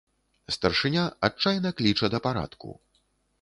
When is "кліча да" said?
1.83-2.23